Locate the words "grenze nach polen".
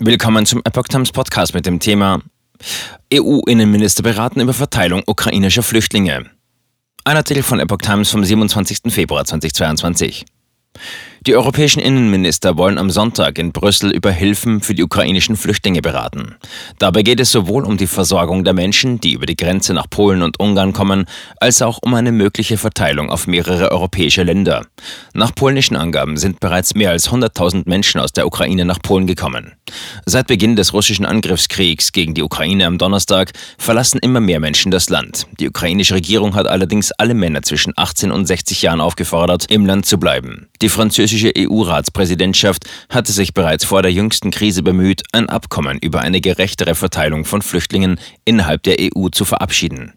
19.34-20.20